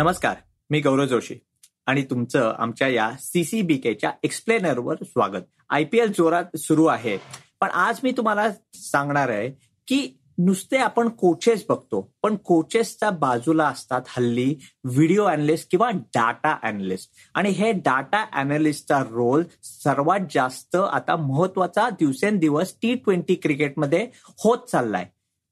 नमस्कार 0.00 0.34
मी 0.70 0.80
गौरव 0.80 1.04
जोशी 1.04 1.34
आणि 1.86 2.02
तुमचं 2.02 2.54
आमच्या 2.58 2.88
या 2.88 3.10
सीसीबीकेच्या 3.20 4.10
एक्सप्लेनरवर 4.22 4.94
स्वागत. 5.04 5.42
आय 5.70 5.84
पी 5.84 5.98
एल 5.98 6.12
जोरात 6.18 6.56
सुरू 6.56 6.86
आहे. 6.86 7.16
पण 7.60 7.68
आज 7.68 8.00
मी 8.02 8.12
तुम्हाला 8.16 8.48
सांगणार 8.74 9.28
आहे 9.28 9.50
की 9.88 10.18
नुसते 10.38 10.76
आपण 10.76 11.08
कोचेस 11.08 11.64
बघतो 11.68 12.12
पण 12.22 12.36
कोचेसच्या 12.36 13.10
बाजूला 13.10 13.66
असतात 13.68 14.02
हल्ली 14.08 14.54
व्हिडिओ 14.84 15.24
अॅनालिस्ट 15.24 15.70
किंवा 15.70 15.90
डाटा 15.90 16.56
अॅनालिस्ट 16.62 17.10
आणि 17.34 17.50
हे 17.50 17.72
डाटा 17.72 18.24
अॅनालिस्टचा 18.32 19.02
रोल 19.10 19.44
सर्वात 19.62 20.20
जास्त 20.30 20.76
आता 20.76 21.16
महत्त्वाचा 21.16 21.90
दिवसेंदिवस 21.90 22.74
टी 22.82 22.94
ट्वेंटी 22.94 23.34
क्रिकेटमध्ये 23.34 24.06
होत 24.44 24.58
चाललाय. 24.72 25.06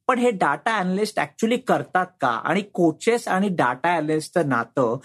पण 0.08 0.18
हे 0.18 0.30
डाटा 0.30 0.76
अनालिस्ट 0.76 1.20
ऍक्च्युली 1.20 1.56
करतात 1.56 2.06
का? 2.20 2.28
आणि 2.28 2.60
कोचेस 2.60 3.28
आणि 3.28 3.48
डाटा 3.48 3.96
अनालिस्टचं 3.96 4.48
नातं 4.48 4.98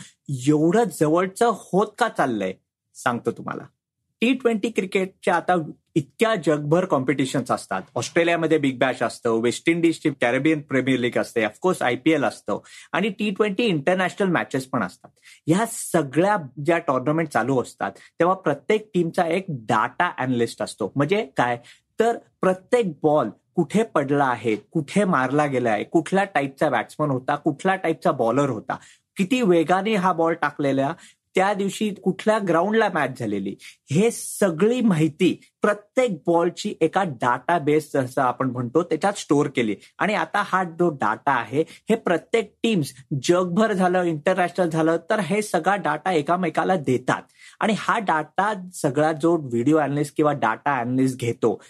एवढं 0.47 0.83
जवळचं 0.99 1.51
होत 1.55 1.87
का 1.97 2.09
चाललंय? 2.09 2.53
सांगतो 2.95 3.31
तुम्हाला. 3.31 3.63
टी 4.21 4.33
ट्वेंटी 4.33 4.69
क्रिकेटच्या 4.69 5.35
आता 5.35 5.55
इतक्या 5.95 6.35
जगभर 6.35 6.85
कॉम्पिटिशन्स 6.85 7.51
असतात. 7.51 7.81
ऑस्ट्रेलियामध्ये 7.95 8.57
बिग 8.57 8.77
बॅश 8.77 9.03
असतं 9.03 9.31
वेस्ट 9.31 9.69
इंडिजची 9.69 10.09
कॅरेबियन 10.21 10.61
प्रीमियर 10.61 10.99
लीग 10.99 11.17
असते 11.17 11.45
ऑफकोर्स 11.45 11.81
आयपीएल 11.81 12.23
असतं. 12.23 12.59
आणि 12.93 13.09
टी 13.09 13.29
ट्वेंटी 13.29 13.63
इंटरनॅशनल 13.63 14.27
मॅचेस 14.27 14.65
पण 14.65 14.83
असतात. 14.83 15.09
ह्या 15.47 15.65
सगळ्या 15.69 16.37
ज्या 16.65 16.77
टुर्नामेंट 16.77 17.29
चालू 17.29 17.61
असतात 17.61 17.91
तेव्हा 17.91 18.35
प्रत्येक 18.35 18.89
टीमचा 18.93 19.27
एक 19.27 19.45
डाटा 19.49 20.11
अनालिस्ट 20.17 20.61
असतो. 20.61 20.91
म्हणजे 20.95 21.27
काय? 21.37 21.57
तर 21.99 22.17
प्रत्येक 22.41 22.93
बॉल 23.03 23.29
कुठे 23.55 23.83
पडला 23.83 24.25
आहे 24.25 24.55
कुठे 24.55 25.03
मारला 25.03 25.45
गेला 25.45 25.71
आहे 25.71 25.83
कुठल्या 25.83 26.23
टाईपचा 26.23 26.69
बॅट्समन 26.69 27.09
होता 27.09 27.35
कुठल्या 27.35 27.75
टाईपचा 27.75 28.11
बॉलर 28.11 28.49
होता 28.49 28.77
किती 29.17 29.41
वेगाने 29.41 29.95
हा 29.95 30.13
बॉल 30.13 30.33
टाकलेला 30.33 30.93
त्या 31.35 31.53
दिवशी 31.53 31.89
कुठल्या 32.03 32.37
ग्राउंडला 32.47 32.89
मॅच 32.93 33.19
झालेली 33.19 33.55
हे 33.91 34.09
सगळी 34.11 34.81
माहिती 34.81 35.33
प्रत्येक 35.61 36.17
बॉलची 36.27 36.73
एका 36.81 37.03
डाटा 37.21 37.57
बेस 37.59 37.91
जसं 37.93 38.21
आपण 38.21 38.49
म्हणतो 38.51 38.83
त्याच्यात 38.83 39.13
स्टोअर 39.13 39.47
केली. 39.47 39.75
आणि 39.99 40.13
आता 40.13 40.43
हा 40.45 40.63
जो 40.79 40.89
डाटा 40.89 41.31
आहे 41.31 41.63
हे 41.89 41.95
प्रत्येक 41.95 42.53
टीम्स 42.63 42.93
जगभर 43.23 43.73
झालं 43.73 44.03
इंटरनॅशनल 44.03 44.69
झालं 44.69 44.97
तर 45.09 45.19
हे 45.19 45.41
सगळा 45.41 45.75
डाटा 45.75 46.11
एकामेकाला 46.11 46.75
देतात. 46.75 47.21
आणि 47.59 47.73
हा 47.77 47.97
डाटा 47.99 48.53
सगळा 48.73 49.11
जो 49.11 49.35
व्हिडिओ 49.37 49.77
अनालिस्ट 49.77 50.15
किंवा 50.17 50.31
डाटा 50.31 50.77
अनालिस्ट 50.77 51.19
घेतो 51.19 51.61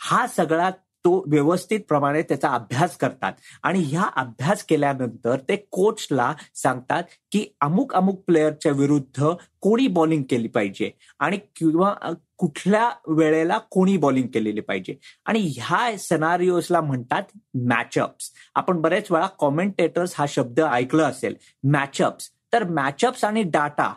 हा 0.00 0.26
सगळा 0.26 0.70
तो 1.04 1.24
व्यवस्थित 1.28 1.80
प्रमाणे 1.88 2.22
त्याचा 2.22 2.48
अभ्यास 2.48 2.96
करतात. 2.96 3.32
आणि 3.62 3.80
ह्या 3.82 4.02
अभ्यास 4.16 4.64
केल्यानंतर 4.64 5.38
ते 5.48 5.56
कोचला 5.70 6.34
सांगतात 6.54 7.02
की 7.32 7.46
अमुक 7.60 7.94
अमुक 7.94 8.22
प्लेअरच्या 8.26 8.72
विरुद्ध 8.72 9.28
कोणी 9.60 9.86
बॉलिंग 9.86 10.22
केली 10.30 10.48
पाहिजे? 10.48 10.90
आणि 11.18 11.38
किंवा 11.56 11.94
कुठल्या 12.38 12.90
वेळेला 13.08 13.58
कोणी 13.58 13.96
बॉलिंग 13.96 14.26
केलेली 14.34 14.60
पाहिजे? 14.60 14.94
आणि 15.24 15.40
ह्या 15.56 15.98
सनारिओसला 15.98 16.80
म्हणतात 16.80 17.22
मॅचअप्स 17.54 18.30
आपण 18.54 18.80
बरेच 18.80 19.10
वेळा 19.12 19.26
कॉमेंटेटर्स 19.26 20.14
हा 20.18 20.26
शब्द 20.28 20.60
ऐकलं 20.60 21.02
असेल. 21.02 21.34
मॅचअप्स 21.64 22.30
तर 22.52 22.64
मॅचअप्स 22.64 23.24
आणि 23.24 23.42
डाटा 23.42 23.92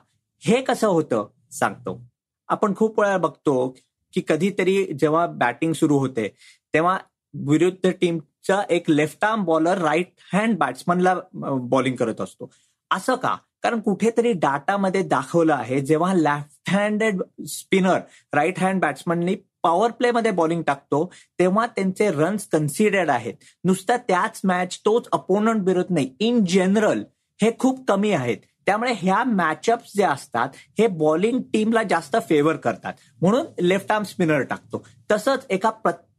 हे 0.45 0.61
कसं 0.61 0.87
होतं? 0.87 1.27
सांगतो. 1.51 2.01
आपण 2.49 2.75
खूप 2.75 2.99
वेळा 2.99 3.17
बघतो 3.17 3.75
की 4.13 4.21
कधीतरी 4.27 4.85
जेव्हा 4.85 5.25
बॅटिंग 5.27 5.73
सुरू 5.73 5.97
होते 5.97 6.27
तेव्हा 6.73 6.97
विरुद्ध 7.33 7.91
टीमचा 8.01 8.61
एक 8.69 8.89
left 8.89 9.25
arm 9.25 9.43
bowler 9.43 9.77
right 9.77 10.11
hand 10.33 10.57
बॅट्समनला 10.57 11.15
bowling 11.33 11.95
करत 11.95 12.21
असतो. 12.21 12.51
असं 12.91 13.15
का? 13.15 13.35
कारण 13.63 13.79
कुठेतरी 13.79 14.31
डाटामध्ये 14.33 15.03
दाखवलं 15.03 15.53
आहे 15.53 15.79
जेव्हा 15.81 16.13
left 16.13 16.69
handed 16.69 17.21
spinner 17.47 17.99
right 18.33 18.59
hand 18.59 18.81
बॅट्समननी 18.81 19.35
power 19.63 19.91
play 19.91 20.11
मध्ये 20.11 20.31
बॉलिंग 20.31 20.63
टाकतो 20.63 21.11
तेव्हा 21.39 21.65
त्यांचे 21.65 22.11
रन्स 22.11 22.47
कन्सिडर्ड 22.47 23.09
आहेत. 23.09 23.33
नुसता 23.63 23.97
त्याच 23.97 24.41
मॅच 24.43 24.79
तोच 24.85 25.07
अपोनंट 25.11 25.67
विरुद्ध 25.67 25.93
नाही. 25.93 26.15
इन 26.19 26.45
जनरल 26.45 27.03
हे 27.41 27.51
खूप 27.59 27.87
कमी 27.87 28.11
आहेत. 28.11 28.37
त्यामुळे 28.65 28.93
ह्या 28.97 29.23
मॅचअप्स 29.23 29.91
जे 29.97 30.03
असतात 30.03 30.49
हे 30.79 30.87
बॉलिंग 30.87 31.39
टीमला 31.41 31.83
जास्त 31.83 32.17
फेवर 32.29 32.55
करतात. 32.55 32.93
म्हणून 33.21 33.45
लेफ्ट 33.61 33.91
आर्म 33.91 34.03
स्पिनर 34.03 34.41
टाकतो. 34.41 34.85
तसंच 35.11 35.45
एका 35.49 35.69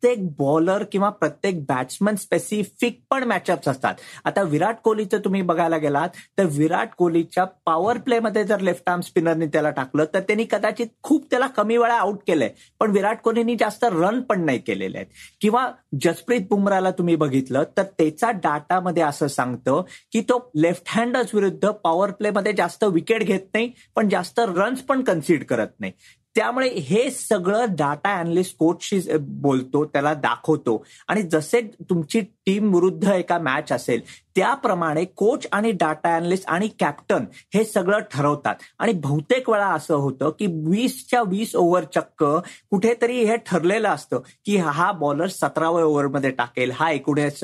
प्रत्येक 0.04 0.26
बॉलर 0.38 0.82
किंवा 0.92 1.08
प्रत्येक 1.10 1.64
बॅट्समन 1.64 2.14
स्पेसिफिक 2.14 2.98
पण 3.10 3.24
मॅचअप्स 3.24 3.68
असतात. 3.68 3.94
आता 4.24 4.42
विराट 4.42 4.76
कोहलीचं 4.84 5.18
तुम्ही 5.18 5.40
बघायला 5.42 5.76
गेलात 5.76 6.08
तर 6.38 6.46
विराट 6.46 6.88
कोहलीच्या 6.98 7.44
पॉवर 7.66 7.98
प्लेमध्ये 7.98 8.42
जर 8.44 8.60
लेफ्ट 8.60 8.88
आर्म 8.88 9.00
स्पिनरने 9.00 9.46
त्याला 9.46 9.70
टाकलं 9.70 10.04
तर 10.14 10.20
त्यांनी 10.20 10.44
कदाचित 10.50 10.86
खूप 11.02 11.26
त्याला 11.30 11.46
कमी 11.46 11.76
वेळा 11.76 11.94
आउट 11.94 12.18
केलंय. 12.26 12.50
पण 12.80 12.90
विराट 12.90 13.20
कोहलीनी 13.20 13.56
जास्त 13.60 13.84
रन 13.84 14.20
पण 14.20 14.44
नाही 14.44 14.58
केलेले 14.58 14.98
आहेत. 14.98 15.06
किंवा 15.40 15.66
जसप्रीत 16.02 16.40
बुमराला 16.50 16.90
तुम्ही 16.90 17.16
बघितलं 17.16 17.62
तर 17.76 17.82
त्याचा 17.82 18.30
डाटामध्ये 18.30 19.02
असं 19.02 19.26
सांगतं 19.28 19.82
की 20.12 20.20
तो 20.20 20.38
लेफ्ट 20.56 20.82
हँडर्स 20.88 21.34
विरुद्ध 21.34 21.68
पॉवर 21.84 22.10
प्लेमध्ये 22.10 22.52
जास्त 22.52 22.84
विकेट 22.84 23.22
घेत 23.22 23.54
नाही 23.54 23.72
पण 23.96 24.08
जास्त 24.08 24.40
रन्स 24.40 24.80
पण 24.80 25.02
कन्सिड 25.02 25.44
करत 25.44 25.80
नाही. 25.80 25.92
त्यामुळे 26.36 26.68
हे 26.68 27.10
सगळं 27.10 27.74
डाटा 27.78 28.14
अनालिस्ट 28.18 28.56
कोचशी 28.58 29.00
बोलतो 29.18 29.84
त्याला 29.84 30.12
दाखवतो. 30.14 30.82
आणि 31.08 31.22
जसे 31.22 31.60
तुमची 31.90 32.20
टीम 32.46 32.74
विरुद्ध 32.74 33.08
एका 33.10 33.38
मॅच 33.38 33.72
असेल 33.72 34.00
त्याप्रमाणे 34.36 35.04
कोच 35.16 35.46
आणि 35.52 35.70
डाटा 35.72 36.14
अनालिस्ट 36.16 36.48
आणि 36.48 36.68
कॅप्टन 36.80 37.24
हे 37.54 37.64
सगळं 37.64 37.98
ठरवतात. 38.12 38.54
आणि 38.78 38.92
बहुतेक 38.92 39.50
वेळा 39.50 39.68
असं 39.74 39.94
होतं 39.94 40.30
की 40.38 40.46
वीसच्या 40.66 41.22
वीस 41.28 41.54
ओव्हर 41.56 41.84
चक्क 41.94 42.24
कुठेतरी 42.70 43.22
हे 43.24 43.36
ठरलेलं 43.46 43.88
असतं 43.88 44.20
की 44.46 44.56
हा 44.56 44.90
बॉलर 44.92 45.26
सतराव्या 45.30 45.84
ओव्हरमध्ये 45.84 46.30
टाकेल 46.30 46.70
हा 46.74 46.90
एकोणीस 46.90 47.40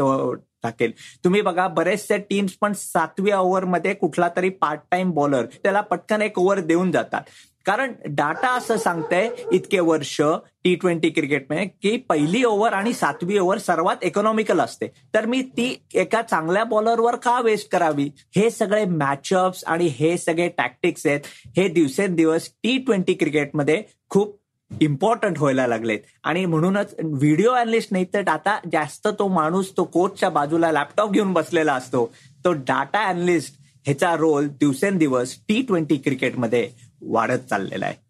टाकेल. 0.63 0.93
तुम्ही 1.25 1.41
बघा 1.41 1.67
बरेचसे 1.69 2.17
टीम्स 2.31 2.53
पण 2.61 2.73
सातव्या 2.77 3.39
ओव्हरमध्ये 3.41 3.93
कुठला 3.95 4.29
तरी 4.37 4.49
पार्ट 4.61 4.81
टाइम 4.91 5.11
बॉलर 5.11 5.45
त्याला 5.63 5.81
पटकन 5.81 6.23
एक 6.23 6.39
ओव्हर 6.39 6.61
देऊन 6.61 6.91
जातात. 6.93 7.23
कारण 7.67 7.93
डाटा 8.07 8.49
असं 8.49 8.77
सांगतंय 8.77 9.29
इतके 9.53 9.81
वर्ष 9.81 10.21
टी 10.65 10.75
ट्वेंटी 10.75 11.11
क्रिकेटमध्ये 11.11 11.65
की 11.83 11.97
पहिली 12.09 12.43
ओव्हर 12.45 12.73
आणि 12.73 12.93
सातवी 12.93 13.39
ओव्हर 13.39 13.59
सर्वात 13.59 14.05
इकॉनॉमिकल 14.05 14.61
असते. 14.61 14.87
तर 15.15 15.27
मी 15.27 15.43
ती 15.43 15.75
एका 15.95 16.23
चांगल्या 16.23 16.65
बॉलरवर 16.65 17.17
का 17.17 17.41
वेस्ट 17.41 17.71
करावी? 17.73 18.11
हे 18.37 18.51
सगळे 18.51 18.85
मॅचअप्स 18.85 19.65
आणि 19.65 19.87
हे 19.87 20.17
सगळे 20.19 20.49
टॅक्टिक्स 20.49 21.07
आहेत 21.07 21.21
हे 21.57 21.69
दिवसेंदिवस 21.69 22.49
टी 22.63 22.77
ट्वेंटी 22.79 23.15
क्रिकेटमध्ये 23.15 23.83
खूप 24.11 24.39
इम्पॉर्टंट 24.71 25.39
व्हायला 25.39 25.67
लागलेत. 25.67 25.99
आणि 26.25 26.45
म्हणूनच 26.47 26.95
व्हिडिओ 27.05 27.53
अनालिस्ट 27.53 27.93
नाही 27.93 28.05
तर 28.15 28.29
आता 28.29 28.59
जास्त 28.73 29.09
तो 29.19 29.29
माणूस 29.29 29.73
तो 29.77 29.85
कोचच्या 29.85 30.29
बाजूला 30.31 30.73
लॅपटॉप 30.73 31.11
घेऊन 31.11 31.33
बसलेला 31.33 31.75
असतो. 31.75 32.11
तो 32.45 32.53
डाटा 32.53 33.03
अनालिस्ट 33.05 33.60
ह्याचा 33.87 34.17
रोल 34.17 34.49
दिवसेंदिवस 34.49 35.37
टी 35.49 35.63
ट्वेंटी 35.63 35.97
क्रिकेटमध्ये 35.97 36.69
वाढत 37.03 37.49
चाललेला 37.51 37.87
आहे. 37.87 38.09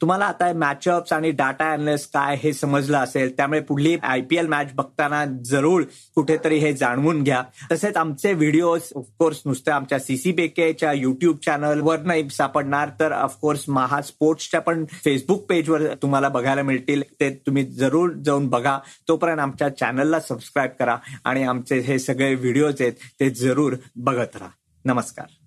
तुम्हाला 0.00 0.24
आता 0.24 0.52
मॅचअप्स 0.52 1.12
आणि 1.12 1.30
डाटा 1.30 1.70
अॅनालिस्ट 1.70 2.12
काय 2.14 2.36
हे 2.42 2.52
समजलं 2.52 2.98
असेल 2.98 3.36
त्यामुळे 3.36 3.60
पुढली 3.60 3.96
आयपीएल 4.02 4.46
मॅच 4.46 4.72
बघताना 4.74 5.24
जरूर 5.44 5.82
कुठेतरी 6.14 6.58
हे 6.58 6.72
जाणवून 6.72 7.22
घ्या. 7.22 7.42
तसेच 7.72 7.96
आमचे 7.96 8.32
व्हिडिओज 8.32 8.88
ऑफकोर्स 8.96 9.40
नुसते 9.46 9.70
आमच्या 9.70 9.98
सीसीबीकेच्या 9.98 10.92
युट्यूब 10.92 11.36
चॅनलवर 11.36 12.00
नाही 12.00 12.28
सापडणार 12.30 12.90
तर 13.00 13.12
ऑफकोर्स 13.12 13.64
महा 13.68 14.02
स्पोर्ट्सच्या 14.02 14.60
पण 14.60 14.84
फेसबुक 15.04 15.46
पेजवर 15.48 15.86
तुम्हाला 15.94 16.28
बघायला 16.28 16.62
मिळतील. 16.62 17.02
ते 17.20 17.30
तुम्ही 17.46 17.64
जरूर 17.64 18.12
जाऊन 18.24 18.48
बघा. 18.48 18.78
तोपर्यंत 19.08 19.40
आमच्या 19.40 19.68
चॅनलला 19.68 20.20
सबस्क्राईब 20.20 20.70
करा 20.78 20.96
आणि 21.24 21.42
आमचे 21.42 21.78
हे 21.78 21.98
सगळे 21.98 22.34
व्हिडिओज 22.34 22.82
आहेत 22.82 22.92
ते 23.20 23.30
जरूर 23.30 23.74
बघत 23.96 24.36
राहा. 24.36 24.50
नमस्कार. 24.86 25.45